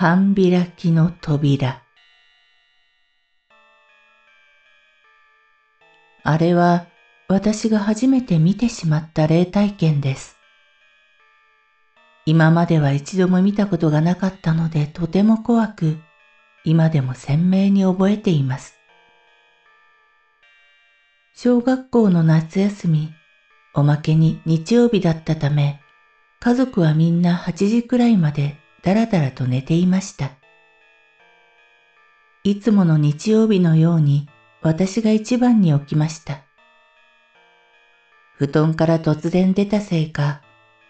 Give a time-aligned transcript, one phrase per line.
[0.00, 1.82] 半開きの扉。
[6.22, 6.86] あれは
[7.26, 10.36] 私が初めて見てしまった霊体験です。
[12.26, 15.96] 今までは一度も見たことがなかったのでとても怖く、
[16.64, 18.74] 今でも鮮明に覚えています。
[21.34, 23.12] 小学校の夏休み、
[23.74, 25.80] おまけに日曜日だったため、
[26.38, 30.30] 家族はみんな8時くらいまでだらだらと寝ていました。
[32.44, 34.28] いつもの日曜日のように
[34.62, 36.42] 私が一番に起きました。
[38.36, 40.42] 布団から突然出たせいか、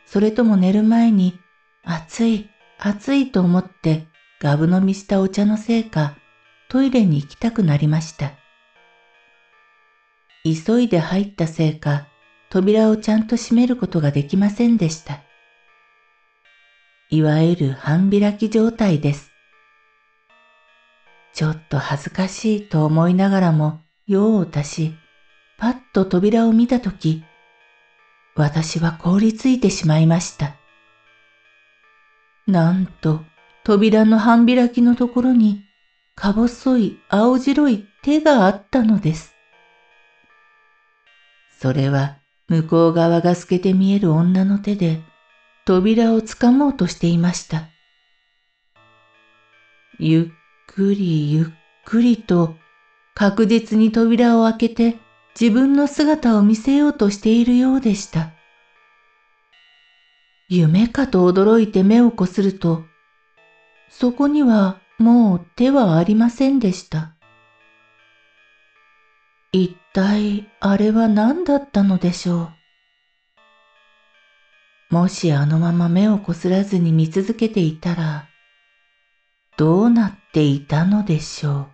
[0.07, 1.41] それとも寝る前に
[1.83, 4.07] 暑い、暑いと思って
[4.41, 6.17] ガブ飲みしたお茶のせいか、
[6.69, 8.33] トイレに行きたくなりました。
[10.45, 12.07] 急いで入ったせいか、
[12.51, 15.23] 扉をちゃんと閉めることができませんでした。
[17.11, 19.33] いわゆる半開き状態です。
[21.33, 24.95] ちょっと恥ずかしいと思いながらも用を足し、
[25.57, 27.25] パッと扉を見たとき、
[28.35, 30.57] 私は凍りついてしまいました。
[32.47, 33.23] なんと
[33.65, 35.65] 扉の半開きのところに
[36.15, 39.35] か細い青白い手があったのです。
[41.59, 45.01] それは向こう側が透けて見える女の手で、
[45.69, 47.69] 扉をつかもうとしていました。
[49.99, 50.27] ゆっ
[50.67, 51.47] くりゆっ
[51.85, 52.57] くりと
[53.15, 54.97] 確実に扉を開けて
[55.39, 58.31] 自分の姿を見せようとしているようでした。
[60.49, 62.85] 夢かと驚いて目をこすると、
[63.91, 67.13] そこにはもう手はありませんでした。
[69.53, 72.58] 一体あれは何だったのでしょう。
[74.91, 78.27] もしあのまま目をこすらずに見続けていたら、
[79.59, 81.67] どうなっていたのでしょう？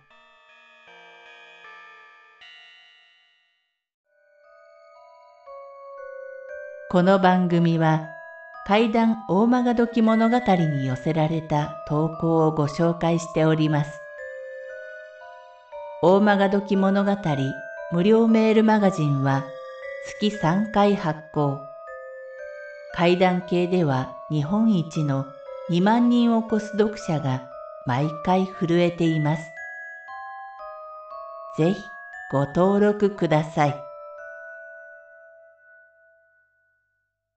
[6.91, 8.05] この番組は
[8.67, 13.97] 怪談大曲どき物語に寄せられた投稿をご紹介しております。
[16.01, 17.15] 大曲どき物語
[17.93, 19.45] 無料メールマガジンは
[20.19, 21.61] 月3回発行。
[22.95, 25.25] 怪談系では日本一の
[25.69, 27.49] 2万人を超す読者が
[27.85, 29.43] 毎回震えています。
[31.57, 31.83] ぜひ
[32.31, 33.75] ご登録ください。